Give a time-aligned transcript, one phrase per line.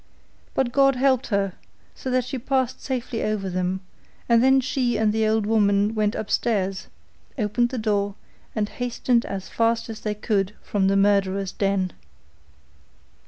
[0.55, 1.53] But God helped her,
[1.93, 3.81] so that she passed safely over them,
[4.27, 6.87] and then she and the old woman went upstairs,
[7.37, 8.15] opened the door,
[8.55, 11.91] and hastened as fast as they could from the murderers' den.